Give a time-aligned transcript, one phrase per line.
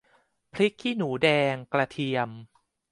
[0.53, 2.29] พริกขี้หนูแดง กระเทียม